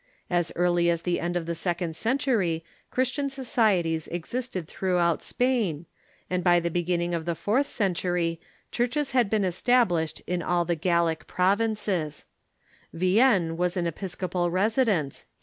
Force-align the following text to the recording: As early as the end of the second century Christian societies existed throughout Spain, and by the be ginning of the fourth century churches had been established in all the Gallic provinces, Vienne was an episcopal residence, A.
As 0.31 0.51
early 0.55 0.89
as 0.89 1.03
the 1.03 1.19
end 1.19 1.37
of 1.37 1.45
the 1.45 1.53
second 1.53 1.95
century 1.95 2.63
Christian 2.89 3.29
societies 3.29 4.07
existed 4.07 4.67
throughout 4.67 5.21
Spain, 5.21 5.85
and 6.27 6.43
by 6.43 6.59
the 6.59 6.71
be 6.71 6.81
ginning 6.83 7.13
of 7.13 7.25
the 7.25 7.35
fourth 7.35 7.67
century 7.67 8.41
churches 8.71 9.11
had 9.11 9.29
been 9.29 9.43
established 9.45 10.23
in 10.25 10.41
all 10.41 10.65
the 10.65 10.73
Gallic 10.73 11.27
provinces, 11.27 12.25
Vienne 12.91 13.57
was 13.57 13.77
an 13.77 13.85
episcopal 13.85 14.49
residence, 14.49 15.21
A. 15.21 15.25